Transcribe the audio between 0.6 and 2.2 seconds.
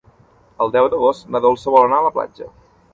El deu d'agost na Dolça vol anar a la